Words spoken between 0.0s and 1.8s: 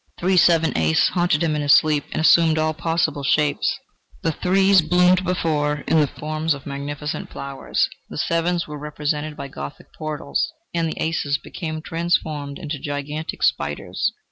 "Three, seven, ace" haunted him in his